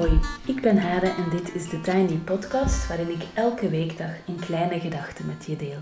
Hoi, 0.00 0.20
ik 0.46 0.60
ben 0.60 0.78
Hade 0.78 1.06
en 1.06 1.30
dit 1.30 1.54
is 1.54 1.68
de 1.68 1.80
Tiny 1.80 2.16
Podcast 2.16 2.88
waarin 2.88 3.08
ik 3.08 3.22
elke 3.34 3.68
weekdag 3.68 4.10
een 4.26 4.38
kleine 4.40 4.80
gedachte 4.80 5.24
met 5.24 5.46
je 5.46 5.56
deel. 5.56 5.80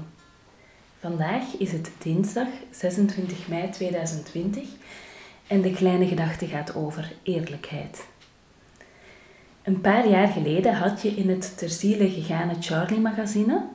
Vandaag 1.01 1.57
is 1.59 1.73
het 1.73 1.91
dinsdag 1.99 2.47
26 2.71 3.49
mei 3.49 3.71
2020 3.71 4.69
en 5.47 5.63
de 5.63 5.73
kleine 5.73 6.07
gedachte 6.07 6.47
gaat 6.47 6.75
over 6.75 7.13
eerlijkheid. 7.23 8.07
Een 9.63 9.81
paar 9.81 10.09
jaar 10.09 10.29
geleden 10.29 10.75
had 10.75 11.03
je 11.03 11.09
in 11.09 11.29
het 11.29 11.59
ter 11.59 11.69
ziele 11.69 12.11
gegane 12.11 12.55
Charlie 12.61 13.01
magazine 13.01 13.67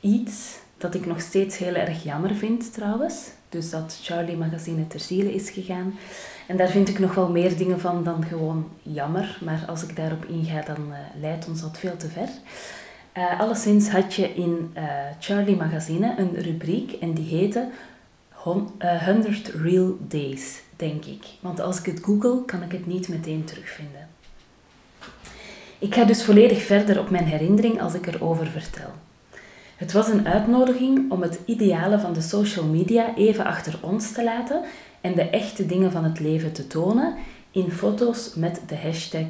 iets 0.00 0.58
dat 0.78 0.94
ik 0.94 1.06
nog 1.06 1.20
steeds 1.20 1.58
heel 1.58 1.74
erg 1.74 2.02
jammer 2.02 2.34
vind 2.34 2.72
trouwens. 2.72 3.30
Dus 3.50 3.70
dat 3.70 3.98
Charlie 4.02 4.36
magazine 4.36 4.86
ter 4.86 5.00
ziele 5.00 5.34
is 5.34 5.50
gegaan. 5.50 5.94
En 6.46 6.56
daar 6.56 6.68
vind 6.68 6.88
ik 6.88 6.98
nog 6.98 7.14
wel 7.14 7.30
meer 7.30 7.56
dingen 7.56 7.80
van 7.80 8.04
dan 8.04 8.24
gewoon 8.24 8.68
jammer. 8.82 9.38
Maar 9.44 9.64
als 9.66 9.82
ik 9.82 9.96
daarop 9.96 10.24
inga, 10.24 10.62
dan 10.62 10.86
uh, 10.88 10.96
leidt 11.20 11.48
ons 11.48 11.60
dat 11.60 11.78
veel 11.78 11.96
te 11.96 12.08
ver. 12.08 12.28
Uh, 13.16 13.40
alleszins 13.40 13.88
had 13.88 14.14
je 14.14 14.34
in 14.34 14.70
uh, 14.76 14.82
Charlie 15.18 15.56
magazine 15.56 16.14
een 16.18 16.34
rubriek 16.34 16.92
en 16.92 17.14
die 17.14 17.28
heette 17.28 17.68
100 18.30 19.48
Real 19.48 19.96
Days, 20.00 20.60
denk 20.76 21.04
ik. 21.04 21.24
Want 21.40 21.60
als 21.60 21.78
ik 21.78 21.86
het 21.86 22.04
google, 22.04 22.44
kan 22.44 22.62
ik 22.62 22.72
het 22.72 22.86
niet 22.86 23.08
meteen 23.08 23.44
terugvinden. 23.44 24.08
Ik 25.78 25.94
ga 25.94 26.04
dus 26.04 26.24
volledig 26.24 26.62
verder 26.62 26.98
op 26.98 27.10
mijn 27.10 27.24
herinnering 27.24 27.80
als 27.80 27.94
ik 27.94 28.06
erover 28.06 28.46
vertel. 28.46 28.90
Het 29.80 29.92
was 29.92 30.08
een 30.08 30.28
uitnodiging 30.28 31.10
om 31.10 31.22
het 31.22 31.40
ideale 31.44 31.98
van 31.98 32.12
de 32.12 32.20
social 32.20 32.64
media 32.64 33.16
even 33.16 33.44
achter 33.44 33.78
ons 33.80 34.12
te 34.12 34.24
laten 34.24 34.62
en 35.00 35.14
de 35.14 35.22
echte 35.22 35.66
dingen 35.66 35.92
van 35.92 36.04
het 36.04 36.20
leven 36.20 36.52
te 36.52 36.66
tonen 36.66 37.14
in 37.50 37.70
foto's 37.70 38.34
met 38.34 38.60
de 38.66 38.76
hashtag 38.76 39.26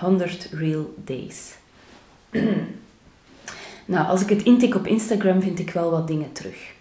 100 0.00 0.48
eh, 0.52 0.58
Real 0.58 0.94
Days. 1.04 1.54
nou, 3.92 4.06
als 4.06 4.22
ik 4.22 4.28
het 4.28 4.42
intik 4.42 4.74
op 4.74 4.86
Instagram 4.86 5.42
vind 5.42 5.58
ik 5.58 5.70
wel 5.70 5.90
wat 5.90 6.06
dingen 6.06 6.32
terug. 6.32 6.72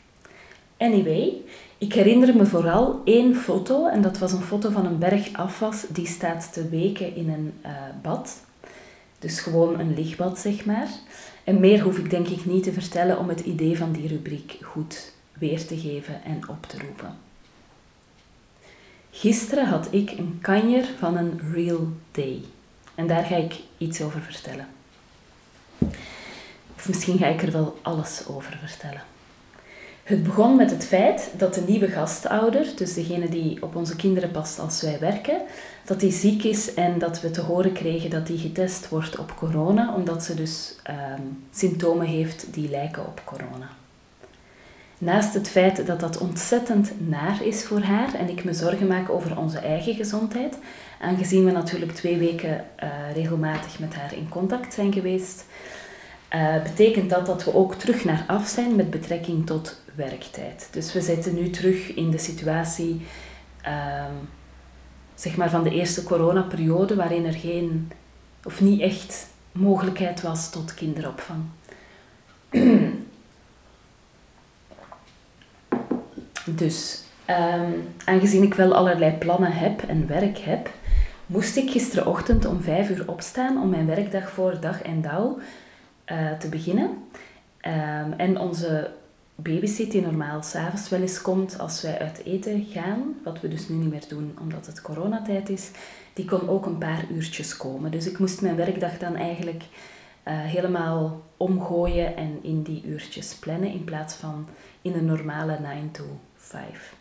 Anyway, 0.77 1.33
ik 1.77 1.93
herinner 1.93 2.35
me 2.35 2.45
vooral 2.45 3.01
één 3.05 3.35
foto 3.35 3.87
en 3.87 4.01
dat 4.01 4.17
was 4.17 4.31
een 4.31 4.41
foto 4.41 4.69
van 4.69 4.85
een 4.85 4.99
berg 4.99 5.33
afwas 5.33 5.85
die 5.89 6.07
staat 6.07 6.53
te 6.53 6.69
weken 6.69 7.15
in 7.15 7.29
een 7.29 7.53
uh, 7.65 7.71
bad. 8.01 8.49
Dus 9.21 9.39
gewoon 9.39 9.79
een 9.79 9.93
lichtbad, 9.93 10.39
zeg 10.39 10.65
maar. 10.65 10.87
En 11.43 11.59
meer 11.59 11.81
hoef 11.81 11.97
ik 11.97 12.09
denk 12.09 12.27
ik 12.27 12.45
niet 12.45 12.63
te 12.63 12.73
vertellen 12.73 13.17
om 13.17 13.29
het 13.29 13.39
idee 13.39 13.77
van 13.77 13.91
die 13.91 14.07
rubriek 14.07 14.57
goed 14.61 15.11
weer 15.33 15.65
te 15.65 15.79
geven 15.79 16.23
en 16.23 16.49
op 16.49 16.65
te 16.65 16.77
roepen. 16.79 17.17
Gisteren 19.11 19.65
had 19.67 19.87
ik 19.91 20.11
een 20.11 20.39
kanjer 20.41 20.85
van 20.99 21.17
een 21.17 21.39
real 21.53 21.87
day. 22.11 22.41
En 22.95 23.07
daar 23.07 23.23
ga 23.23 23.35
ik 23.35 23.59
iets 23.77 24.01
over 24.01 24.21
vertellen. 24.21 24.67
Of 26.75 26.87
misschien 26.87 27.17
ga 27.17 27.27
ik 27.27 27.41
er 27.41 27.51
wel 27.51 27.79
alles 27.81 28.23
over 28.27 28.57
vertellen. 28.65 29.01
Het 30.03 30.23
begon 30.23 30.55
met 30.55 30.71
het 30.71 30.85
feit 30.85 31.31
dat 31.37 31.53
de 31.53 31.63
nieuwe 31.67 31.87
gastouder, 31.87 32.67
dus 32.75 32.93
degene 32.93 33.29
die 33.29 33.63
op 33.63 33.75
onze 33.75 33.95
kinderen 33.95 34.31
past 34.31 34.59
als 34.59 34.81
wij 34.81 34.99
werken, 34.99 35.41
dat 35.85 35.99
die 35.99 36.11
ziek 36.11 36.43
is 36.43 36.73
en 36.73 36.99
dat 36.99 37.21
we 37.21 37.31
te 37.31 37.41
horen 37.41 37.73
kregen 37.73 38.09
dat 38.09 38.27
die 38.27 38.37
getest 38.37 38.89
wordt 38.89 39.19
op 39.19 39.35
corona, 39.35 39.95
omdat 39.95 40.23
ze 40.23 40.33
dus 40.33 40.75
ehm, 40.83 41.21
symptomen 41.51 42.07
heeft 42.07 42.53
die 42.53 42.69
lijken 42.69 43.05
op 43.05 43.21
corona. 43.25 43.69
Naast 44.97 45.33
het 45.33 45.49
feit 45.49 45.85
dat 45.85 45.99
dat 45.99 46.17
ontzettend 46.17 46.91
naar 47.09 47.43
is 47.43 47.63
voor 47.63 47.81
haar 47.81 48.13
en 48.13 48.29
ik 48.29 48.43
me 48.43 48.53
zorgen 48.53 48.87
maak 48.87 49.09
over 49.09 49.37
onze 49.37 49.59
eigen 49.59 49.95
gezondheid, 49.95 50.57
aangezien 50.99 51.45
we 51.45 51.51
natuurlijk 51.51 51.91
twee 51.91 52.17
weken 52.17 52.65
uh, 52.83 52.89
regelmatig 53.13 53.79
met 53.79 53.95
haar 53.95 54.13
in 54.15 54.29
contact 54.29 54.73
zijn 54.73 54.93
geweest, 54.93 55.45
uh, 56.35 56.63
betekent 56.63 57.09
dat 57.09 57.25
dat 57.25 57.43
we 57.43 57.53
ook 57.53 57.75
terug 57.75 58.05
naar 58.05 58.23
af 58.27 58.47
zijn 58.47 58.75
met 58.75 58.89
betrekking 58.89 59.45
tot 59.45 59.81
werktijd. 59.95 60.67
Dus 60.71 60.93
we 60.93 61.01
zitten 61.01 61.35
nu 61.35 61.49
terug 61.49 61.93
in 61.93 62.11
de 62.11 62.17
situatie 62.17 63.05
um, 63.65 64.29
zeg 65.15 65.37
maar 65.37 65.49
van 65.49 65.63
de 65.63 65.69
eerste 65.69 66.03
coronaperiode 66.03 66.95
waarin 66.95 67.25
er 67.25 67.33
geen 67.33 67.91
of 68.43 68.61
niet 68.61 68.81
echt 68.81 69.27
mogelijkheid 69.51 70.21
was 70.21 70.49
tot 70.49 70.73
kinderopvang. 70.73 71.43
dus 76.45 77.03
um, 77.27 77.87
aangezien 78.05 78.43
ik 78.43 78.53
wel 78.53 78.73
allerlei 78.73 79.11
plannen 79.11 79.51
heb 79.51 79.81
en 79.81 80.07
werk 80.07 80.37
heb, 80.37 80.69
moest 81.25 81.55
ik 81.55 81.69
gisterochtend 81.69 82.45
om 82.45 82.61
vijf 82.61 82.89
uur 82.89 83.03
opstaan 83.07 83.61
om 83.61 83.69
mijn 83.69 83.85
werkdag 83.85 84.29
voor 84.29 84.59
dag 84.59 84.81
en 84.81 85.01
dauw 85.01 85.39
uh, 86.11 86.31
te 86.31 86.49
beginnen. 86.49 86.87
Um, 86.87 88.13
en 88.17 88.39
onze 88.39 88.91
babysit 89.35 89.91
die 89.91 90.01
normaal 90.01 90.43
s'avonds 90.43 90.89
wel 90.89 91.01
eens 91.01 91.21
komt 91.21 91.59
als 91.59 91.81
wij 91.81 91.99
uit 91.99 92.23
eten 92.25 92.65
gaan, 92.65 93.15
wat 93.23 93.41
we 93.41 93.47
dus 93.47 93.69
nu 93.69 93.75
niet 93.75 93.89
meer 93.89 94.07
doen 94.07 94.37
omdat 94.41 94.65
het 94.65 94.81
coronatijd 94.81 95.49
is, 95.49 95.71
die 96.13 96.25
kon 96.25 96.49
ook 96.49 96.65
een 96.65 96.77
paar 96.77 97.05
uurtjes 97.11 97.57
komen. 97.57 97.91
Dus 97.91 98.07
ik 98.07 98.19
moest 98.19 98.41
mijn 98.41 98.55
werkdag 98.55 98.97
dan 98.97 99.15
eigenlijk 99.15 99.63
uh, 99.63 100.39
helemaal 100.39 101.21
omgooien 101.37 102.15
en 102.15 102.39
in 102.41 102.63
die 102.63 102.83
uurtjes 102.85 103.35
plannen 103.35 103.71
in 103.71 103.83
plaats 103.83 104.13
van 104.15 104.47
in 104.81 104.93
een 104.93 105.05
normale 105.05 105.59
9 105.59 105.91
to 105.91 106.03
5. 106.35 107.00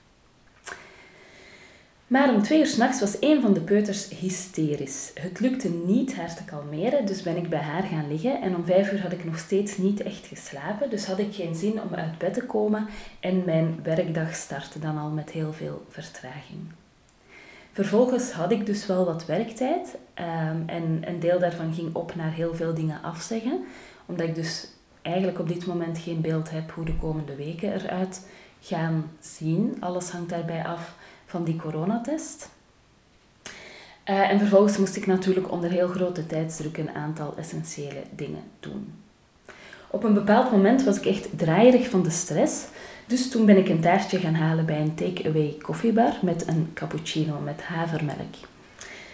Maar 2.10 2.34
om 2.34 2.42
twee 2.42 2.58
uur 2.58 2.66
s'nachts 2.66 3.00
was 3.00 3.16
een 3.20 3.40
van 3.40 3.52
de 3.52 3.60
peuters 3.60 4.08
hysterisch. 4.08 5.10
Het 5.14 5.40
lukte 5.40 5.68
niet 5.68 6.14
haar 6.14 6.34
te 6.34 6.44
kalmeren, 6.44 7.06
dus 7.06 7.22
ben 7.22 7.36
ik 7.36 7.48
bij 7.48 7.60
haar 7.60 7.82
gaan 7.82 8.08
liggen. 8.08 8.40
En 8.40 8.56
om 8.56 8.64
vijf 8.64 8.92
uur 8.92 9.02
had 9.02 9.12
ik 9.12 9.24
nog 9.24 9.38
steeds 9.38 9.76
niet 9.76 10.02
echt 10.02 10.26
geslapen, 10.26 10.90
dus 10.90 11.06
had 11.06 11.18
ik 11.18 11.34
geen 11.34 11.54
zin 11.54 11.82
om 11.82 11.94
uit 11.94 12.18
bed 12.18 12.34
te 12.34 12.42
komen. 12.42 12.86
En 13.20 13.44
mijn 13.44 13.80
werkdag 13.82 14.34
startte 14.34 14.78
dan 14.78 14.98
al 14.98 15.10
met 15.10 15.30
heel 15.30 15.52
veel 15.52 15.84
vertraging. 15.88 16.60
Vervolgens 17.72 18.32
had 18.32 18.52
ik 18.52 18.66
dus 18.66 18.86
wel 18.86 19.04
wat 19.04 19.26
werktijd 19.26 19.96
ehm, 20.14 20.56
en 20.66 21.02
een 21.04 21.20
deel 21.20 21.38
daarvan 21.38 21.74
ging 21.74 21.94
op 21.94 22.14
naar 22.14 22.32
heel 22.32 22.54
veel 22.54 22.74
dingen 22.74 23.02
afzeggen, 23.02 23.64
omdat 24.06 24.26
ik 24.26 24.34
dus 24.34 24.68
eigenlijk 25.02 25.38
op 25.38 25.48
dit 25.48 25.66
moment 25.66 25.98
geen 25.98 26.20
beeld 26.20 26.50
heb 26.50 26.70
hoe 26.70 26.84
de 26.84 26.96
komende 26.96 27.36
weken 27.36 27.72
eruit 27.72 28.26
gaan 28.60 29.10
zien. 29.20 29.76
Alles 29.80 30.10
hangt 30.10 30.30
daarbij 30.30 30.64
af 30.64 30.94
van 31.30 31.44
die 31.44 31.56
coronatest. 31.56 32.48
Uh, 34.10 34.30
en 34.30 34.38
vervolgens 34.38 34.78
moest 34.78 34.96
ik 34.96 35.06
natuurlijk 35.06 35.50
onder 35.52 35.70
heel 35.70 35.88
grote 35.88 36.26
tijdsdruk 36.26 36.76
een 36.76 36.90
aantal 36.90 37.34
essentiële 37.36 38.02
dingen 38.16 38.42
doen. 38.60 38.92
Op 39.90 40.04
een 40.04 40.14
bepaald 40.14 40.50
moment 40.50 40.84
was 40.84 40.96
ik 40.96 41.06
echt 41.06 41.28
draaierig 41.38 41.88
van 41.88 42.02
de 42.02 42.10
stress, 42.10 42.64
dus 43.06 43.30
toen 43.30 43.46
ben 43.46 43.56
ik 43.56 43.68
een 43.68 43.80
taartje 43.80 44.18
gaan 44.18 44.34
halen 44.34 44.66
bij 44.66 44.80
een 44.80 44.94
take-away 44.94 45.56
koffiebar 45.62 46.12
met 46.22 46.48
een 46.48 46.70
cappuccino 46.74 47.40
met 47.44 47.62
havermelk. 47.62 48.34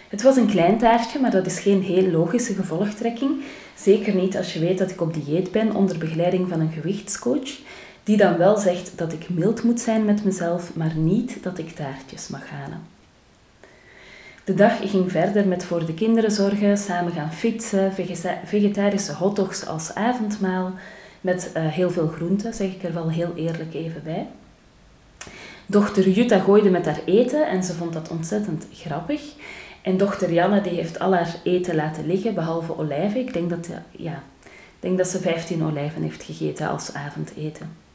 Het 0.09 0.21
was 0.21 0.35
een 0.35 0.47
klein 0.47 0.77
taartje, 0.77 1.19
maar 1.19 1.31
dat 1.31 1.45
is 1.45 1.59
geen 1.59 1.81
heel 1.81 2.11
logische 2.11 2.53
gevolgtrekking. 2.53 3.43
Zeker 3.75 4.15
niet 4.15 4.37
als 4.37 4.53
je 4.53 4.59
weet 4.59 4.77
dat 4.77 4.91
ik 4.91 5.01
op 5.01 5.13
dieet 5.13 5.51
ben 5.51 5.75
onder 5.75 5.97
begeleiding 5.97 6.49
van 6.49 6.59
een 6.59 6.71
gewichtscoach 6.71 7.59
die 8.07 8.17
dan 8.17 8.37
wel 8.37 8.57
zegt 8.57 8.97
dat 8.97 9.13
ik 9.13 9.29
mild 9.29 9.63
moet 9.63 9.79
zijn 9.79 10.05
met 10.05 10.23
mezelf, 10.23 10.75
maar 10.75 10.95
niet 10.95 11.43
dat 11.43 11.57
ik 11.57 11.69
taartjes 11.69 12.27
mag 12.27 12.49
halen. 12.49 12.81
De 14.43 14.53
dag 14.53 14.89
ging 14.89 15.11
verder 15.11 15.47
met 15.47 15.65
voor 15.65 15.85
de 15.85 15.93
kinderen 15.93 16.31
zorgen, 16.31 16.77
samen 16.77 17.11
gaan 17.11 17.33
fietsen, 17.33 17.93
vegetarische 18.45 19.13
hotdogs 19.13 19.65
als 19.65 19.95
avondmaal, 19.95 20.73
met 21.21 21.51
uh, 21.57 21.67
heel 21.67 21.89
veel 21.91 22.07
groenten, 22.07 22.53
zeg 22.53 22.67
ik 22.67 22.83
er 22.83 22.93
wel 22.93 23.09
heel 23.09 23.33
eerlijk 23.35 23.73
even 23.73 24.03
bij. 24.03 24.27
Dochter 25.65 26.09
Jutta 26.09 26.39
gooide 26.39 26.69
met 26.69 26.85
haar 26.85 27.01
eten 27.05 27.47
en 27.47 27.63
ze 27.63 27.73
vond 27.73 27.93
dat 27.93 28.09
ontzettend 28.09 28.65
grappig. 28.73 29.21
En 29.81 29.97
dochter 29.97 30.33
Janne 30.33 30.61
die 30.61 30.73
heeft 30.73 30.99
al 30.99 31.13
haar 31.13 31.35
eten 31.43 31.75
laten 31.75 32.05
liggen, 32.05 32.33
behalve 32.33 32.77
olijven. 32.77 33.19
Ik 33.19 33.33
denk 33.33 33.49
dat, 33.49 33.69
ja, 33.91 34.23
ik 34.43 34.79
denk 34.79 34.97
dat 34.97 35.07
ze 35.07 35.19
15 35.19 35.63
olijven 35.63 36.01
heeft 36.01 36.23
gegeten 36.23 36.69
als 36.69 36.93
avondeten. 36.93 37.85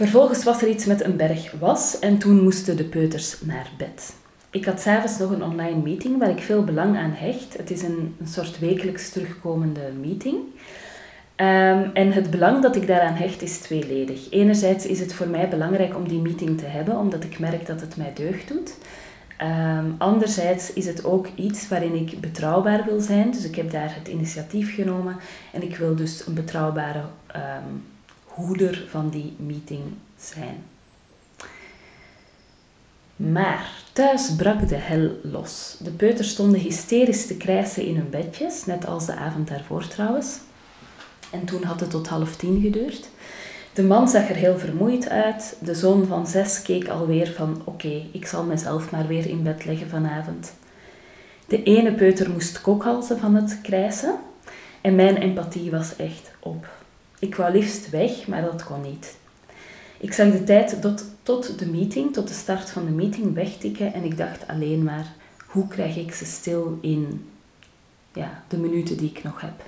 Vervolgens 0.00 0.44
was 0.44 0.62
er 0.62 0.68
iets 0.68 0.84
met 0.84 1.04
een 1.04 1.16
berg 1.16 1.52
was 1.58 1.98
en 1.98 2.18
toen 2.18 2.42
moesten 2.42 2.76
de 2.76 2.84
peuters 2.84 3.40
naar 3.40 3.70
bed. 3.78 4.14
Ik 4.50 4.64
had 4.64 4.80
s'avonds 4.80 5.18
nog 5.18 5.30
een 5.30 5.42
online 5.42 5.82
meeting 5.82 6.18
waar 6.18 6.30
ik 6.30 6.38
veel 6.38 6.64
belang 6.64 6.96
aan 6.96 7.12
hecht. 7.14 7.56
Het 7.56 7.70
is 7.70 7.82
een, 7.82 8.14
een 8.20 8.26
soort 8.26 8.58
wekelijks 8.58 9.10
terugkomende 9.10 9.80
meeting. 10.00 10.36
Um, 10.36 11.90
en 11.92 12.12
het 12.12 12.30
belang 12.30 12.62
dat 12.62 12.76
ik 12.76 12.86
daaraan 12.86 13.14
hecht 13.14 13.42
is 13.42 13.58
tweeledig. 13.58 14.30
Enerzijds 14.30 14.86
is 14.86 15.00
het 15.00 15.14
voor 15.14 15.28
mij 15.28 15.48
belangrijk 15.48 15.96
om 15.96 16.08
die 16.08 16.20
meeting 16.20 16.58
te 16.58 16.66
hebben, 16.66 16.98
omdat 16.98 17.24
ik 17.24 17.38
merk 17.38 17.66
dat 17.66 17.80
het 17.80 17.96
mij 17.96 18.12
deugd 18.14 18.48
doet. 18.48 18.74
Um, 19.42 19.94
anderzijds 19.98 20.72
is 20.72 20.86
het 20.86 21.04
ook 21.04 21.28
iets 21.34 21.68
waarin 21.68 21.94
ik 21.94 22.20
betrouwbaar 22.20 22.84
wil 22.84 23.00
zijn. 23.00 23.30
Dus 23.30 23.44
ik 23.44 23.54
heb 23.54 23.70
daar 23.70 23.94
het 23.94 24.08
initiatief 24.08 24.74
genomen 24.74 25.16
en 25.52 25.62
ik 25.62 25.76
wil 25.76 25.96
dus 25.96 26.26
een 26.26 26.34
betrouwbare 26.34 27.02
um, 27.36 27.82
hoeder 28.46 28.86
van 28.88 29.08
die 29.08 29.34
meeting 29.36 29.82
zijn. 30.16 30.62
Maar 33.16 33.70
thuis 33.92 34.34
brak 34.36 34.68
de 34.68 34.76
hel 34.76 35.10
los. 35.22 35.76
De 35.78 35.90
peuters 35.90 36.28
stonden 36.30 36.60
hysterisch 36.60 37.26
te 37.26 37.36
krijsen 37.36 37.84
in 37.84 37.96
hun 37.96 38.10
bedjes, 38.10 38.66
net 38.66 38.86
als 38.86 39.06
de 39.06 39.14
avond 39.14 39.48
daarvoor 39.48 39.88
trouwens. 39.88 40.38
En 41.30 41.44
toen 41.44 41.62
had 41.62 41.80
het 41.80 41.90
tot 41.90 42.08
half 42.08 42.36
tien 42.36 42.60
geduurd. 42.60 43.08
De 43.72 43.82
man 43.82 44.08
zag 44.08 44.28
er 44.28 44.36
heel 44.36 44.58
vermoeid 44.58 45.08
uit. 45.08 45.56
De 45.60 45.74
zoon 45.74 46.06
van 46.06 46.26
zes 46.26 46.62
keek 46.62 46.88
alweer 46.88 47.32
van 47.32 47.62
oké, 47.64 48.02
ik 48.12 48.26
zal 48.26 48.44
mezelf 48.44 48.90
maar 48.90 49.06
weer 49.06 49.26
in 49.26 49.42
bed 49.42 49.64
leggen 49.64 49.88
vanavond. 49.88 50.52
De 51.46 51.62
ene 51.62 51.92
peuter 51.92 52.30
moest 52.30 52.60
kokhalzen 52.60 53.18
van 53.18 53.34
het 53.34 53.60
krijsen 53.62 54.14
en 54.80 54.94
mijn 54.94 55.16
empathie 55.16 55.70
was 55.70 55.96
echt 55.96 56.30
op. 56.40 56.79
Ik 57.20 57.34
wou 57.34 57.52
liefst 57.52 57.90
weg, 57.90 58.26
maar 58.26 58.42
dat 58.42 58.64
kon 58.64 58.80
niet. 58.80 59.16
Ik 59.98 60.12
zag 60.12 60.32
de 60.32 60.44
tijd 60.44 60.82
tot, 60.82 61.04
tot 61.22 61.58
de 61.58 61.66
meeting, 61.66 62.12
tot 62.12 62.28
de 62.28 62.34
start 62.34 62.70
van 62.70 62.84
de 62.84 62.90
meeting 62.90 63.34
wegtikken 63.34 63.92
en 63.92 64.04
ik 64.04 64.16
dacht 64.16 64.46
alleen 64.46 64.84
maar, 64.84 65.12
hoe 65.46 65.68
krijg 65.68 65.96
ik 65.96 66.14
ze 66.14 66.24
stil 66.24 66.78
in 66.80 67.30
ja, 68.12 68.42
de 68.48 68.56
minuten 68.56 68.96
die 68.96 69.10
ik 69.10 69.22
nog 69.22 69.40
heb. 69.40 69.62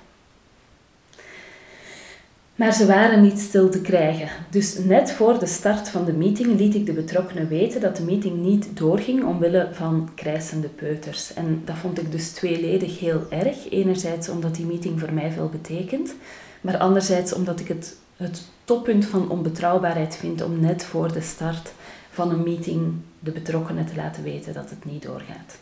Maar 2.54 2.74
ze 2.74 2.86
waren 2.86 3.22
niet 3.22 3.38
stil 3.38 3.70
te 3.70 3.80
krijgen. 3.80 4.28
Dus 4.50 4.78
net 4.78 5.12
voor 5.12 5.38
de 5.38 5.46
start 5.46 5.88
van 5.88 6.04
de 6.04 6.12
meeting 6.12 6.58
liet 6.58 6.74
ik 6.74 6.86
de 6.86 6.92
betrokkenen 6.92 7.48
weten 7.48 7.80
dat 7.80 7.96
de 7.96 8.02
meeting 8.02 8.36
niet 8.36 8.76
doorging 8.76 9.24
omwille 9.24 9.68
van 9.72 10.10
krijsende 10.14 10.68
peuters. 10.68 11.34
En 11.34 11.62
dat 11.64 11.76
vond 11.76 11.98
ik 12.00 12.12
dus 12.12 12.30
tweeledig 12.30 12.98
heel 13.00 13.26
erg. 13.30 13.70
Enerzijds 13.70 14.28
omdat 14.28 14.54
die 14.54 14.66
meeting 14.66 15.00
voor 15.00 15.12
mij 15.12 15.32
veel 15.32 15.48
betekent, 15.48 16.14
maar 16.62 16.78
anderzijds 16.78 17.32
omdat 17.32 17.60
ik 17.60 17.68
het, 17.68 17.96
het 18.16 18.42
toppunt 18.64 19.04
van 19.04 19.30
onbetrouwbaarheid 19.30 20.16
vind 20.16 20.42
om 20.42 20.60
net 20.60 20.84
voor 20.84 21.12
de 21.12 21.20
start 21.20 21.72
van 22.10 22.30
een 22.30 22.42
meeting 22.42 22.94
de 23.18 23.30
betrokkenen 23.30 23.86
te 23.86 23.96
laten 23.96 24.22
weten 24.22 24.52
dat 24.52 24.70
het 24.70 24.84
niet 24.84 25.02
doorgaat. 25.02 25.58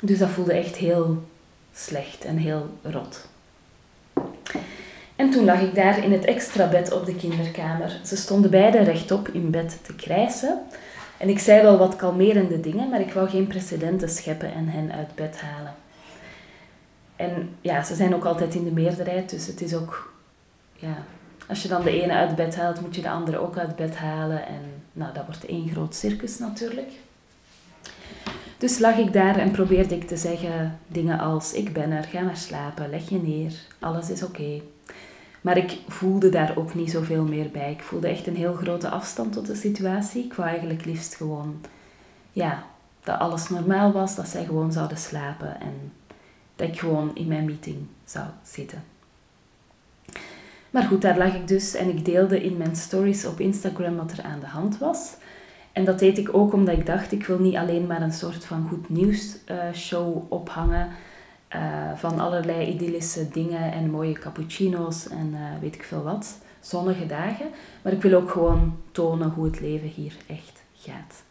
Dus 0.00 0.18
dat 0.18 0.28
voelde 0.28 0.52
echt 0.52 0.76
heel 0.76 1.22
slecht 1.74 2.24
en 2.24 2.36
heel 2.36 2.70
rot. 2.82 3.28
En 5.16 5.30
toen 5.30 5.44
lag 5.44 5.60
ik 5.60 5.74
daar 5.74 6.04
in 6.04 6.12
het 6.12 6.24
extra 6.24 6.68
bed 6.68 6.92
op 6.92 7.06
de 7.06 7.14
kinderkamer. 7.14 8.00
Ze 8.04 8.16
stonden 8.16 8.50
beiden 8.50 8.84
rechtop 8.84 9.28
in 9.28 9.50
bed 9.50 9.78
te 9.82 9.94
krijsen. 9.94 10.58
En 11.16 11.28
ik 11.28 11.38
zei 11.38 11.62
wel 11.62 11.78
wat 11.78 11.96
kalmerende 11.96 12.60
dingen, 12.60 12.88
maar 12.88 13.00
ik 13.00 13.12
wou 13.12 13.28
geen 13.28 13.46
precedenten 13.46 14.08
scheppen 14.08 14.52
en 14.52 14.68
hen 14.68 14.92
uit 14.92 15.14
bed 15.14 15.40
halen. 15.40 15.74
En 17.16 17.56
ja, 17.60 17.82
ze 17.82 17.94
zijn 17.94 18.14
ook 18.14 18.24
altijd 18.24 18.54
in 18.54 18.64
de 18.64 18.70
meerderheid, 18.70 19.30
dus 19.30 19.46
het 19.46 19.60
is 19.60 19.74
ook, 19.74 20.12
ja, 20.74 21.04
als 21.48 21.62
je 21.62 21.68
dan 21.68 21.82
de 21.82 22.02
ene 22.02 22.12
uit 22.12 22.36
bed 22.36 22.56
haalt, 22.56 22.80
moet 22.80 22.94
je 22.94 23.02
de 23.02 23.10
andere 23.10 23.38
ook 23.38 23.58
uit 23.58 23.76
bed 23.76 23.96
halen. 23.96 24.46
En 24.46 24.62
nou, 24.92 25.14
dat 25.14 25.24
wordt 25.26 25.46
één 25.46 25.68
groot 25.68 25.94
circus 25.94 26.38
natuurlijk. 26.38 26.90
Dus 28.58 28.78
lag 28.78 28.96
ik 28.96 29.12
daar 29.12 29.36
en 29.36 29.50
probeerde 29.50 29.94
ik 29.94 30.06
te 30.06 30.16
zeggen 30.16 30.78
dingen 30.86 31.18
als: 31.18 31.52
Ik 31.52 31.72
ben 31.72 31.90
er, 31.90 32.04
ga 32.04 32.20
maar 32.20 32.36
slapen, 32.36 32.90
leg 32.90 33.08
je 33.08 33.18
neer, 33.18 33.52
alles 33.78 34.10
is 34.10 34.22
oké. 34.22 34.60
Maar 35.40 35.56
ik 35.56 35.78
voelde 35.88 36.28
daar 36.28 36.56
ook 36.56 36.74
niet 36.74 36.90
zoveel 36.90 37.24
meer 37.24 37.50
bij. 37.50 37.70
Ik 37.70 37.82
voelde 37.82 38.08
echt 38.08 38.26
een 38.26 38.36
heel 38.36 38.54
grote 38.54 38.88
afstand 38.88 39.32
tot 39.32 39.46
de 39.46 39.54
situatie. 39.54 40.24
Ik 40.24 40.34
wou 40.34 40.48
eigenlijk 40.48 40.84
liefst 40.84 41.14
gewoon, 41.14 41.60
ja, 42.32 42.64
dat 43.04 43.18
alles 43.18 43.48
normaal 43.48 43.92
was, 43.92 44.16
dat 44.16 44.28
zij 44.28 44.44
gewoon 44.44 44.72
zouden 44.72 44.98
slapen 44.98 45.60
en 45.60 45.92
dat 46.56 46.68
ik 46.68 46.78
gewoon 46.78 47.10
in 47.14 47.26
mijn 47.26 47.44
meeting 47.44 47.76
zou 48.04 48.26
zitten. 48.42 48.84
Maar 50.70 50.82
goed, 50.82 51.02
daar 51.02 51.18
lag 51.18 51.34
ik 51.34 51.48
dus 51.48 51.74
en 51.74 51.88
ik 51.88 52.04
deelde 52.04 52.42
in 52.42 52.56
mijn 52.56 52.76
stories 52.76 53.26
op 53.26 53.40
Instagram 53.40 53.96
wat 53.96 54.12
er 54.12 54.22
aan 54.22 54.40
de 54.40 54.46
hand 54.46 54.78
was. 54.78 55.14
En 55.72 55.84
dat 55.84 55.98
deed 55.98 56.18
ik 56.18 56.34
ook 56.34 56.52
omdat 56.52 56.78
ik 56.78 56.86
dacht, 56.86 57.12
ik 57.12 57.26
wil 57.26 57.38
niet 57.38 57.56
alleen 57.56 57.86
maar 57.86 58.02
een 58.02 58.12
soort 58.12 58.44
van 58.44 58.68
goed 58.68 58.88
nieuws 58.88 59.36
uh, 59.50 59.56
show 59.72 60.32
ophangen 60.32 60.88
uh, 61.54 61.60
van 61.94 62.20
allerlei 62.20 62.66
idyllische 62.66 63.28
dingen 63.28 63.72
en 63.72 63.90
mooie 63.90 64.12
cappuccino's 64.12 65.08
en 65.08 65.30
uh, 65.32 65.60
weet 65.60 65.74
ik 65.74 65.84
veel 65.84 66.02
wat, 66.02 66.38
zonnige 66.60 67.06
dagen. 67.06 67.46
Maar 67.82 67.92
ik 67.92 68.02
wil 68.02 68.20
ook 68.20 68.30
gewoon 68.30 68.76
tonen 68.92 69.30
hoe 69.30 69.44
het 69.44 69.60
leven 69.60 69.88
hier 69.88 70.16
echt 70.26 70.62
gaat. 70.76 71.25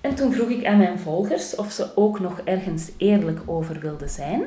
En 0.00 0.14
toen 0.14 0.32
vroeg 0.32 0.48
ik 0.48 0.66
aan 0.66 0.78
mijn 0.78 0.98
volgers 0.98 1.54
of 1.54 1.72
ze 1.72 1.96
ook 1.96 2.20
nog 2.20 2.40
ergens 2.44 2.90
eerlijk 2.96 3.40
over 3.46 3.80
wilden 3.80 4.10
zijn. 4.10 4.42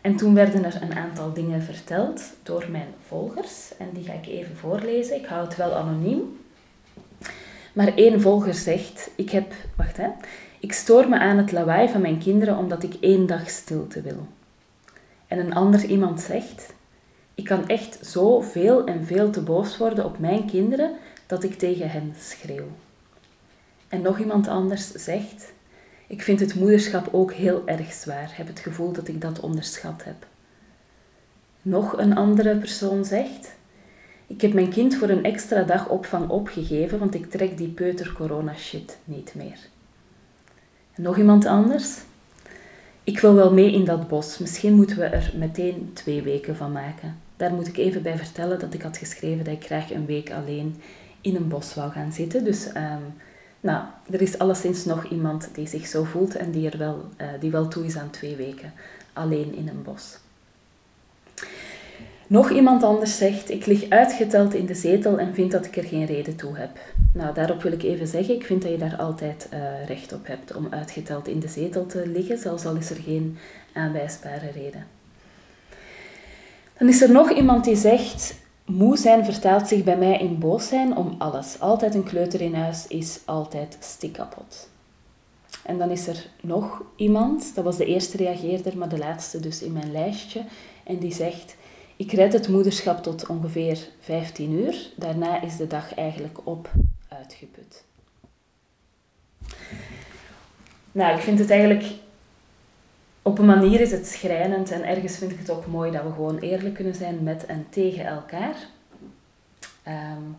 En 0.00 0.16
toen 0.16 0.34
werden 0.34 0.64
er 0.64 0.82
een 0.82 0.94
aantal 0.94 1.32
dingen 1.32 1.62
verteld 1.62 2.22
door 2.42 2.66
mijn 2.70 2.88
volgers. 3.06 3.76
En 3.78 3.88
die 3.92 4.04
ga 4.04 4.12
ik 4.12 4.26
even 4.26 4.56
voorlezen. 4.56 5.16
Ik 5.16 5.26
hou 5.26 5.44
het 5.44 5.56
wel 5.56 5.74
anoniem. 5.74 6.38
Maar 7.72 7.94
één 7.94 8.20
volger 8.20 8.54
zegt, 8.54 9.10
ik 9.16 9.30
heb, 9.30 9.52
wacht 9.76 9.96
hè, 9.96 10.08
ik 10.60 10.72
stoor 10.72 11.08
me 11.08 11.18
aan 11.18 11.36
het 11.36 11.52
lawaai 11.52 11.88
van 11.88 12.00
mijn 12.00 12.18
kinderen 12.18 12.56
omdat 12.56 12.82
ik 12.82 12.94
één 13.00 13.26
dag 13.26 13.50
stilte 13.50 14.00
wil. 14.00 14.26
En 15.26 15.38
een 15.38 15.54
ander 15.54 15.84
iemand 15.84 16.20
zegt, 16.20 16.74
ik 17.34 17.44
kan 17.44 17.68
echt 17.68 18.06
zo 18.06 18.40
veel 18.40 18.86
en 18.86 19.06
veel 19.06 19.30
te 19.30 19.40
boos 19.40 19.78
worden 19.78 20.04
op 20.04 20.18
mijn 20.18 20.46
kinderen 20.46 20.90
dat 21.26 21.42
ik 21.42 21.58
tegen 21.58 21.90
hen 21.90 22.14
schreeuw. 22.18 22.68
En 23.88 24.02
nog 24.02 24.18
iemand 24.18 24.48
anders 24.48 24.92
zegt, 24.92 25.52
ik 26.06 26.22
vind 26.22 26.40
het 26.40 26.54
moederschap 26.54 27.08
ook 27.12 27.32
heel 27.32 27.62
erg 27.66 27.92
zwaar, 27.92 28.32
heb 28.34 28.46
het 28.46 28.60
gevoel 28.60 28.92
dat 28.92 29.08
ik 29.08 29.20
dat 29.20 29.40
onderschat 29.40 30.04
heb. 30.04 30.26
Nog 31.62 31.98
een 31.98 32.16
andere 32.16 32.56
persoon 32.56 33.04
zegt, 33.04 33.54
ik 34.26 34.40
heb 34.40 34.52
mijn 34.52 34.70
kind 34.70 34.94
voor 34.94 35.08
een 35.08 35.24
extra 35.24 35.62
dag 35.62 35.88
opvang 35.88 36.28
opgegeven, 36.28 36.98
want 36.98 37.14
ik 37.14 37.30
trek 37.30 37.56
die 37.56 37.68
peuter 37.68 38.12
corona 38.12 38.54
shit 38.54 38.98
niet 39.04 39.34
meer. 39.34 39.58
nog 40.94 41.18
iemand 41.18 41.46
anders? 41.46 41.98
Ik 43.04 43.20
wil 43.20 43.34
wel 43.34 43.52
mee 43.52 43.72
in 43.72 43.84
dat 43.84 44.08
bos. 44.08 44.38
Misschien 44.38 44.74
moeten 44.74 44.96
we 44.96 45.04
er 45.04 45.32
meteen 45.36 45.90
twee 45.92 46.22
weken 46.22 46.56
van 46.56 46.72
maken. 46.72 47.16
Daar 47.36 47.52
moet 47.52 47.66
ik 47.66 47.76
even 47.76 48.02
bij 48.02 48.16
vertellen 48.16 48.58
dat 48.58 48.74
ik 48.74 48.82
had 48.82 48.96
geschreven 48.96 49.44
dat 49.44 49.54
ik 49.54 49.64
graag 49.64 49.92
een 49.92 50.06
week 50.06 50.32
alleen 50.32 50.80
in 51.20 51.36
een 51.36 51.48
bos 51.48 51.74
wou 51.74 51.90
gaan 51.90 52.12
zitten. 52.12 52.44
Dus 52.44 52.66
um, 52.66 53.14
nou, 53.66 53.84
er 54.10 54.22
is 54.22 54.38
alleszins 54.38 54.84
nog 54.84 55.04
iemand 55.04 55.48
die 55.52 55.66
zich 55.66 55.86
zo 55.86 56.04
voelt 56.04 56.36
en 56.36 56.50
die, 56.50 56.70
er 56.70 56.78
wel, 56.78 57.04
uh, 57.20 57.26
die 57.40 57.50
wel 57.50 57.68
toe 57.68 57.84
is 57.84 57.96
aan 57.96 58.10
twee 58.10 58.36
weken 58.36 58.72
alleen 59.12 59.54
in 59.54 59.68
een 59.68 59.82
bos. 59.82 60.18
Nog 62.26 62.50
iemand 62.50 62.82
anders 62.82 63.18
zegt, 63.18 63.50
ik 63.50 63.66
lig 63.66 63.90
uitgeteld 63.90 64.54
in 64.54 64.66
de 64.66 64.74
zetel 64.74 65.18
en 65.18 65.34
vind 65.34 65.52
dat 65.52 65.66
ik 65.66 65.76
er 65.76 65.84
geen 65.84 66.06
reden 66.06 66.36
toe 66.36 66.56
heb. 66.56 66.70
Nou, 67.12 67.34
daarop 67.34 67.62
wil 67.62 67.72
ik 67.72 67.82
even 67.82 68.06
zeggen, 68.06 68.34
ik 68.34 68.46
vind 68.46 68.62
dat 68.62 68.70
je 68.70 68.78
daar 68.78 68.96
altijd 68.96 69.48
uh, 69.52 69.86
recht 69.86 70.12
op 70.12 70.26
hebt 70.26 70.54
om 70.54 70.66
uitgeteld 70.70 71.28
in 71.28 71.40
de 71.40 71.48
zetel 71.48 71.86
te 71.86 72.08
liggen, 72.08 72.38
zelfs 72.38 72.64
al 72.64 72.76
is 72.76 72.90
er 72.90 72.96
geen 72.96 73.38
aanwijsbare 73.72 74.50
reden. 74.50 74.86
Dan 76.78 76.88
is 76.88 77.02
er 77.02 77.10
nog 77.10 77.30
iemand 77.30 77.64
die 77.64 77.76
zegt, 77.76 78.34
moe 78.66 78.96
zijn 78.96 79.24
vertaalt 79.24 79.68
zich 79.68 79.84
bij 79.84 79.96
mij 79.96 80.18
in 80.18 80.38
boos 80.38 80.68
zijn 80.68 80.96
om 80.96 81.14
alles. 81.18 81.60
Altijd 81.60 81.94
een 81.94 82.04
kleuter 82.04 82.40
in 82.40 82.54
huis 82.54 82.86
is 82.86 83.20
altijd 83.24 83.76
stikkapot. 83.80 84.68
En 85.62 85.78
dan 85.78 85.90
is 85.90 86.06
er 86.06 86.26
nog 86.42 86.82
iemand, 86.96 87.54
dat 87.54 87.64
was 87.64 87.76
de 87.76 87.84
eerste 87.84 88.16
reageerder, 88.16 88.78
maar 88.78 88.88
de 88.88 88.98
laatste 88.98 89.40
dus 89.40 89.62
in 89.62 89.72
mijn 89.72 89.92
lijstje, 89.92 90.44
en 90.84 90.98
die 90.98 91.14
zegt, 91.14 91.56
ik 91.96 92.12
red 92.12 92.32
het 92.32 92.48
moederschap 92.48 93.02
tot 93.02 93.26
ongeveer 93.26 93.88
15 94.00 94.52
uur. 94.52 94.90
Daarna 94.96 95.42
is 95.42 95.56
de 95.56 95.66
dag 95.66 95.94
eigenlijk 95.94 96.38
op 96.44 96.70
uitgeput. 97.08 97.84
Nou, 100.92 101.16
ik 101.16 101.22
vind 101.22 101.38
het 101.38 101.50
eigenlijk... 101.50 101.84
Op 103.26 103.38
een 103.38 103.46
manier 103.46 103.80
is 103.80 103.90
het 103.90 104.06
schrijnend 104.06 104.70
en 104.70 104.84
ergens 104.84 105.16
vind 105.16 105.30
ik 105.30 105.38
het 105.38 105.50
ook 105.50 105.66
mooi 105.66 105.90
dat 105.90 106.02
we 106.02 106.12
gewoon 106.12 106.38
eerlijk 106.38 106.74
kunnen 106.74 106.94
zijn 106.94 107.22
met 107.22 107.46
en 107.46 107.66
tegen 107.68 108.04
elkaar. 108.04 108.54
Um, 109.88 110.36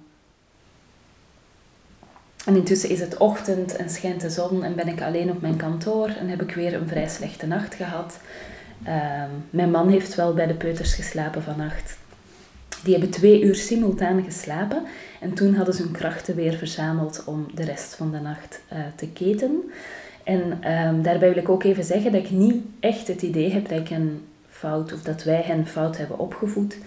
en 2.46 2.56
intussen 2.56 2.90
is 2.90 3.00
het 3.00 3.18
ochtend 3.18 3.76
en 3.76 3.90
schijnt 3.90 4.22
de 4.22 4.30
zon 4.30 4.64
en 4.64 4.76
ben 4.76 4.88
ik 4.88 5.02
alleen 5.02 5.30
op 5.30 5.42
mijn 5.42 5.56
kantoor 5.56 6.08
en 6.08 6.28
heb 6.28 6.42
ik 6.42 6.52
weer 6.52 6.74
een 6.74 6.88
vrij 6.88 7.08
slechte 7.08 7.48
nacht 7.48 7.76
gehad. 7.76 8.20
Ehm, 8.84 9.30
mijn 9.50 9.72
man 9.72 9.90
heeft 9.90 10.16
wel 10.16 10.34
bij 10.34 10.48
de 10.48 10.56
peuters 10.56 10.94
geslapen 10.94 11.44
vannacht. 11.44 11.98
Die 12.84 12.94
hebben 12.94 13.12
twee 13.12 13.42
uur 13.42 13.56
simultaan 13.56 14.24
geslapen 14.24 14.84
en 15.20 15.34
toen 15.34 15.56
hadden 15.56 15.74
ze 15.74 15.82
hun 15.82 15.92
krachten 15.92 16.36
weer 16.36 16.54
verzameld 16.54 17.24
om 17.26 17.46
de 17.54 17.64
rest 17.64 17.96
van 17.96 18.12
de 18.12 18.20
nacht 18.20 18.62
uh, 18.74 18.80
te 18.96 19.08
keten. 19.08 19.72
En 20.28 20.72
um, 20.72 21.02
daarbij 21.02 21.30
wil 21.34 21.38
ik 21.44 21.50
ook 21.50 21.64
even 21.64 21.84
zeggen 21.84 22.12
dat 22.12 22.24
ik 22.24 22.30
niet 22.30 22.66
echt 22.80 23.08
het 23.08 23.22
idee 23.22 23.52
heb 23.52 23.70
dat 23.70 23.80
ik 23.80 23.90
een 23.90 24.28
fout 24.50 24.94
of 24.94 25.02
dat 25.02 25.24
wij 25.24 25.42
hen 25.42 25.68
fout 25.68 25.98
hebben 25.98 26.20
opgevoed, 26.20 26.78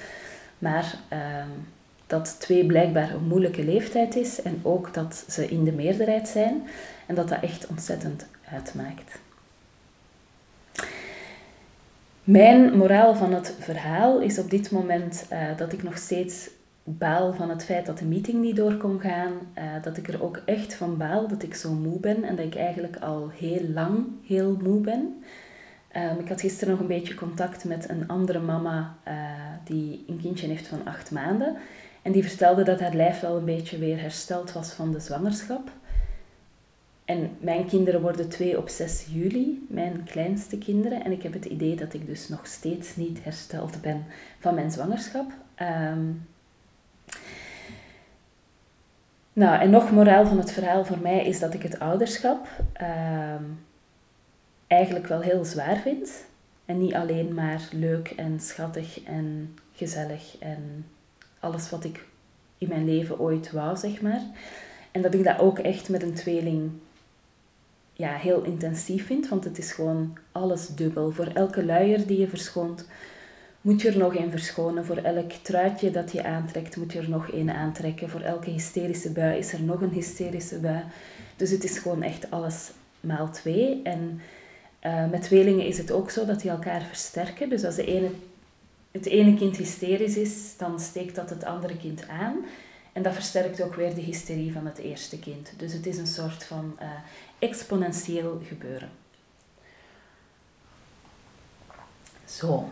maar 0.59 0.95
um, 1.13 1.67
dat 2.07 2.37
twee 2.41 2.67
blijkbaar 2.67 3.11
een 3.11 3.27
moeilijke 3.27 3.65
leeftijd 3.65 4.17
is 4.17 4.43
en 4.43 4.61
ook 4.63 4.95
dat 4.95 5.25
ze 5.29 5.49
in 5.49 5.65
de 5.65 5.73
meerderheid 5.73 6.29
zijn 6.29 6.63
en 7.07 7.15
dat 7.15 7.29
dat 7.29 7.41
echt 7.41 7.67
ontzettend 7.67 8.27
uitmaakt. 8.53 9.19
Mijn 12.25 12.77
moraal 12.77 13.15
van 13.15 13.33
het 13.33 13.55
verhaal 13.59 14.21
is 14.21 14.39
op 14.39 14.51
dit 14.51 14.71
moment 14.71 15.27
uh, 15.33 15.39
dat 15.57 15.73
ik 15.73 15.83
nog 15.83 15.99
steeds 15.99 16.51
baal 16.99 17.33
van 17.33 17.51
het 17.51 17.65
feit 17.65 17.87
dat 17.87 17.99
de 17.99 18.05
meeting 18.05 18.41
niet 18.41 18.57
door 18.57 18.77
kon 18.77 19.01
gaan. 19.01 19.33
Uh, 19.59 19.65
dat 19.83 19.97
ik 19.97 20.09
er 20.09 20.23
ook 20.23 20.43
echt 20.45 20.75
van 20.75 20.97
baal 20.97 21.29
dat 21.29 21.43
ik 21.43 21.55
zo 21.55 21.73
moe 21.73 22.01
ben 22.01 22.25
en 22.25 22.37
dat 22.37 22.47
ik 22.47 22.57
eigenlijk 22.57 22.97
al 22.97 23.31
heel 23.35 23.69
lang 23.69 24.07
heel 24.27 24.59
moe 24.63 24.81
ben. 24.81 25.23
Um, 25.97 26.19
ik 26.19 26.29
had 26.29 26.41
gisteren 26.41 26.71
nog 26.71 26.81
een 26.81 26.87
beetje 26.87 27.15
contact 27.15 27.65
met 27.65 27.89
een 27.89 28.09
andere 28.09 28.41
mama 28.41 28.97
uh, 29.09 29.15
die 29.65 30.05
een 30.09 30.21
kindje 30.21 30.47
heeft 30.47 30.67
van 30.67 30.85
acht 30.85 31.11
maanden. 31.11 31.57
En 32.03 32.13
die 32.13 32.25
vertelde 32.25 32.63
dat 32.63 32.81
haar 32.81 32.95
lijf 32.95 33.21
wel 33.21 33.37
een 33.37 33.45
beetje 33.45 33.79
weer 33.79 34.01
hersteld 34.01 34.53
was 34.53 34.73
van 34.73 34.93
de 34.93 35.01
zwangerschap. 35.01 35.71
En 37.05 37.31
mijn 37.41 37.67
kinderen 37.67 38.01
worden 38.01 38.29
twee 38.29 38.59
op 38.59 38.69
6 38.69 39.07
juli, 39.13 39.67
mijn 39.69 40.05
kleinste 40.05 40.59
kinderen. 40.59 41.05
En 41.05 41.13
ik 41.13 41.23
heb 41.23 41.33
het 41.33 41.45
idee 41.45 41.77
dat 41.77 41.95
ik 41.95 42.07
dus 42.07 42.29
nog 42.29 42.47
steeds 42.47 42.97
niet 42.97 43.25
hersteld 43.25 43.81
ben 43.81 44.05
van 44.39 44.55
mijn 44.55 44.71
zwangerschap. 44.71 45.33
Um, 45.93 46.27
nou, 49.33 49.61
en 49.61 49.71
nog 49.71 49.91
moraal 49.91 50.27
van 50.27 50.39
het 50.39 50.53
verhaal 50.53 50.85
voor 50.85 50.99
mij 50.99 51.25
is 51.25 51.39
dat 51.39 51.55
ik 51.55 51.63
het 51.63 51.79
ouderschap 51.79 52.49
um, 52.81 53.61
eigenlijk 54.67 55.07
wel 55.07 55.21
heel 55.21 55.45
zwaar 55.45 55.77
vind. 55.77 56.29
En 56.65 56.79
niet 56.79 56.95
alleen 56.95 57.35
maar 57.35 57.69
leuk 57.73 58.09
en 58.09 58.41
schattig 58.41 59.03
en 59.03 59.55
gezellig 59.73 60.39
en 60.39 60.87
alles 61.41 61.71
wat 61.71 61.85
ik 61.85 62.07
in 62.59 62.69
mijn 62.69 62.85
leven 62.85 63.19
ooit 63.19 63.53
wou, 63.53 63.77
zeg 63.77 64.01
maar. 64.01 64.23
En 64.91 65.03
dat 65.03 65.15
ik 65.15 65.25
dat 65.25 65.39
ook 65.39 65.59
echt 65.59 65.89
met 65.89 66.03
een 66.03 66.15
tweeling 66.15 66.71
ja, 67.93 68.15
heel 68.15 68.43
intensief 68.43 69.07
vind, 69.07 69.29
want 69.29 69.45
het 69.45 69.59
is 69.59 69.73
gewoon 69.73 70.19
alles 70.33 70.69
dubbel. 70.69 71.11
Voor 71.11 71.27
elke 71.27 71.65
luier 71.65 72.07
die 72.07 72.19
je 72.19 72.29
verschoont, 72.29 72.89
moet 73.61 73.81
je 73.83 73.88
er 73.88 73.99
nog 73.99 74.17
een 74.17 74.31
verschonen. 74.31 74.85
Voor 74.85 74.97
elk 74.97 75.33
truitje 75.33 75.90
dat 75.90 76.12
je 76.12 76.25
aantrekt, 76.25 76.76
moet 76.76 76.93
je 76.93 76.99
er 76.99 77.11
nog 77.11 77.33
een 77.33 77.50
aantrekken. 77.50 78.11
Voor 78.11 78.21
elke 78.21 78.50
hysterische 78.50 79.12
bui 79.12 79.38
is 79.38 79.52
er 79.52 79.62
nog 79.62 79.81
een 79.81 79.93
hysterische 79.93 80.59
bui. 80.59 80.85
Dus 81.37 81.50
het 81.50 81.64
is 81.64 81.79
gewoon 81.79 82.02
echt 82.02 82.31
alles 82.31 82.71
maal 83.00 83.31
twee. 83.31 83.83
En 83.83 84.21
uh, 84.87 85.11
met 85.11 85.23
tweelingen 85.23 85.67
is 85.67 85.79
het 85.79 85.90
ook 85.90 86.11
zo 86.11 86.25
dat 86.25 86.40
die 86.40 86.50
elkaar 86.50 86.83
versterken. 86.83 87.49
Dus 87.49 87.64
als 87.64 87.75
de 87.75 87.85
ene, 87.85 88.11
het 88.90 89.07
ene 89.07 89.37
kind 89.37 89.57
hysterisch 89.57 90.17
is, 90.17 90.57
dan 90.57 90.81
steekt 90.81 91.14
dat 91.14 91.31
het 91.31 91.45
andere 91.45 91.76
kind 91.76 92.09
aan. 92.09 92.37
En 92.93 93.02
dat 93.02 93.14
versterkt 93.14 93.62
ook 93.62 93.75
weer 93.75 93.95
de 93.95 94.00
hysterie 94.00 94.52
van 94.52 94.67
het 94.67 94.79
eerste 94.79 95.19
kind. 95.19 95.52
Dus 95.57 95.73
het 95.73 95.87
is 95.87 95.99
een 95.99 96.07
soort 96.07 96.45
van 96.45 96.76
uh, 96.83 96.88
exponentieel 97.38 98.40
gebeuren. 98.49 98.90
Zo. 102.25 102.69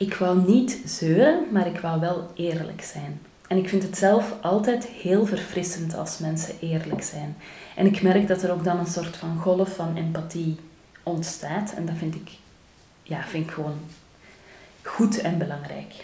Ik 0.00 0.14
wou 0.14 0.42
niet 0.46 0.80
zeuren, 0.84 1.44
maar 1.50 1.66
ik 1.66 1.80
wou 1.80 2.00
wel 2.00 2.30
eerlijk 2.34 2.82
zijn. 2.82 3.20
En 3.48 3.56
ik 3.56 3.68
vind 3.68 3.82
het 3.82 3.96
zelf 3.96 4.34
altijd 4.42 4.86
heel 4.86 5.26
verfrissend 5.26 5.94
als 5.94 6.18
mensen 6.18 6.54
eerlijk 6.60 7.02
zijn. 7.02 7.36
En 7.76 7.86
ik 7.86 8.02
merk 8.02 8.28
dat 8.28 8.42
er 8.42 8.52
ook 8.52 8.64
dan 8.64 8.78
een 8.78 8.86
soort 8.86 9.16
van 9.16 9.38
golf 9.38 9.74
van 9.74 9.96
empathie 9.96 10.56
ontstaat. 11.02 11.72
En 11.74 11.86
dat 11.86 11.94
vind 11.98 12.14
ik, 12.14 12.30
ja, 13.02 13.22
vind 13.22 13.46
ik 13.46 13.52
gewoon 13.52 13.78
goed 14.82 15.20
en 15.20 15.38
belangrijk. 15.38 15.94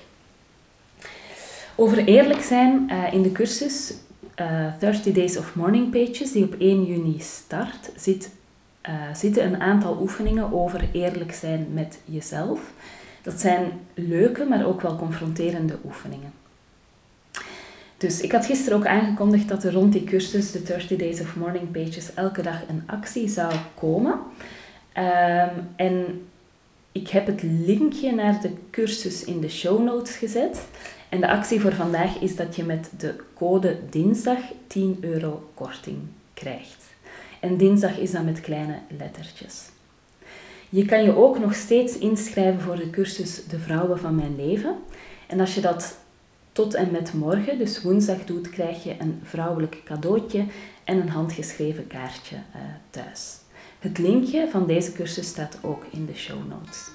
Over 1.75 2.05
eerlijk 2.05 2.43
zijn 2.43 2.91
uh, 2.91 3.13
in 3.13 3.23
de 3.23 3.33
cursus 3.33 3.95
uh, 4.41 4.67
eh, 4.67 4.79
30 4.79 5.13
Days 5.13 5.37
of 5.37 5.55
Morning 5.55 5.91
Pages, 5.91 6.33
die 6.33 6.45
op 6.45 6.55
1 6.59 6.85
juni 6.85 7.21
start, 7.21 7.91
zit, 7.97 8.31
uh, 8.89 9.15
zitten 9.15 9.45
een 9.45 9.61
aantal 9.61 9.99
oefeningen 10.01 10.53
over 10.53 10.89
eerlijk 10.93 11.33
zijn 11.33 11.67
met 11.73 11.99
jezelf. 12.05 12.61
Dat 13.27 13.41
zijn 13.41 13.73
leuke, 13.95 14.45
maar 14.45 14.67
ook 14.67 14.81
wel 14.81 14.97
confronterende 14.97 15.79
oefeningen. 15.85 16.33
Dus 17.97 18.21
ik 18.21 18.33
had 18.33 18.47
gisteren 18.47 18.79
ook 18.79 18.87
aangekondigd 18.87 19.49
dat 19.49 19.65
er 19.65 19.73
rond 19.73 19.93
die 19.93 20.05
cursus, 20.05 20.53
de 20.53 20.63
30 20.63 20.99
Days 20.99 21.21
of 21.21 21.37
Morning 21.37 21.71
Pages, 21.71 22.15
elke 22.15 22.43
dag 22.43 22.63
een 22.69 22.83
actie 22.87 23.29
zou 23.29 23.53
komen. 23.75 24.13
Um, 24.13 25.69
en 25.77 26.27
ik 26.93 27.09
heb 27.09 27.27
het 27.27 27.43
linkje 27.43 28.15
naar 28.15 28.41
de 28.41 28.51
cursus 28.71 29.25
in 29.25 29.41
de 29.41 29.49
show 29.49 29.85
notes 29.85 30.17
gezet. 30.17 30.69
En 31.09 31.21
de 31.21 31.29
actie 31.29 31.61
voor 31.61 31.75
vandaag 31.75 32.21
is 32.21 32.37
dat 32.37 32.57
je 32.57 32.65
met 32.65 32.91
de 32.99 33.15
code 33.35 33.79
dinsdag 33.91 34.41
10 34.67 34.99
euro 35.01 35.51
korting 35.55 35.99
krijgt. 36.35 36.85
En 37.41 37.57
dinsdag 37.57 37.99
is 37.99 38.11
dan 38.11 38.25
met 38.25 38.41
kleine 38.41 38.79
lettertjes. 38.99 39.75
Je 40.69 40.85
kan 40.85 41.03
je 41.03 41.17
ook 41.17 41.39
nog 41.39 41.55
steeds 41.55 41.99
inschrijven 41.99 42.61
voor 42.61 42.77
de 42.77 42.91
cursus 42.91 43.47
De 43.47 43.59
Vrouwen 43.59 43.99
van 43.99 44.15
Mijn 44.15 44.37
Leven. 44.37 44.77
En 45.27 45.41
als 45.41 45.55
je 45.55 45.61
dat 45.61 45.99
tot 46.53 46.75
en 46.75 46.91
met 46.91 47.13
morgen, 47.13 47.59
dus 47.59 47.83
woensdag, 47.83 48.25
doet, 48.25 48.51
krijg 48.51 48.85
je 48.85 48.95
een 48.99 49.21
vrouwelijk 49.23 49.83
cadeautje 49.85 50.45
en 50.85 51.01
een 51.01 51.09
handgeschreven 51.09 51.87
kaartje 51.87 52.37
uh, 52.37 52.63
thuis. 52.91 53.37
Het 53.79 53.99
linkje 53.99 54.49
van 54.51 54.67
deze 54.67 54.93
cursus 54.93 55.27
staat 55.27 55.59
ook 55.63 55.85
in 55.91 56.07
de 56.07 56.15
show 56.15 56.39
notes. 56.49 56.89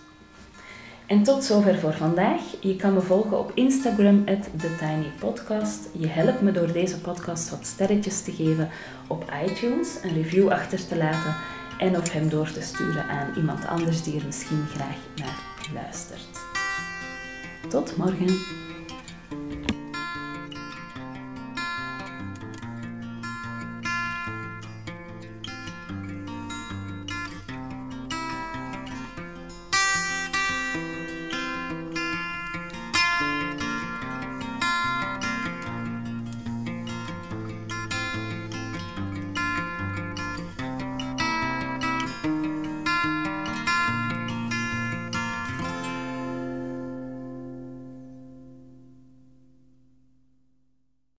En 1.06 1.24
tot 1.24 1.44
zover 1.44 1.80
voor 1.80 1.94
vandaag. 1.94 2.42
Je 2.60 2.76
kan 2.76 2.94
me 2.94 3.02
volgen 3.02 3.40
op 3.40 3.52
Instagram, 3.54 4.26
TheTinyPodcast. 4.58 5.90
Je 5.92 6.08
helpt 6.08 6.42
me 6.42 6.52
door 6.52 6.72
deze 6.72 7.00
podcast 7.00 7.50
wat 7.50 7.66
sterretjes 7.66 8.22
te 8.22 8.32
geven 8.32 8.70
op 9.08 9.34
iTunes, 9.46 9.98
een 10.04 10.14
review 10.14 10.50
achter 10.50 10.88
te 10.88 10.98
laten 10.98 11.36
en 11.82 11.98
of 11.98 12.12
hem 12.12 12.30
door 12.30 12.52
te 12.52 12.62
sturen 12.62 13.08
aan 13.08 13.34
iemand 13.36 13.66
anders 13.66 14.04
die 14.04 14.20
er 14.20 14.26
misschien 14.26 14.66
graag 14.68 14.98
naar 15.16 15.40
luistert. 15.74 16.40
Tot 17.70 17.98
morgen. 17.98 18.71